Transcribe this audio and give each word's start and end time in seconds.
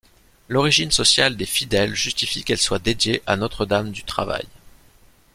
L’origine 0.47 0.89
sociale 0.89 1.37
des 1.37 1.45
fidèles 1.45 1.93
justifie 1.93 2.43
qu’elle 2.43 2.57
soit 2.57 2.79
dédiée 2.81 3.21
à 3.27 3.35
Notre-Dame 3.35 3.91
du 3.91 4.03
Travail. 4.03 4.47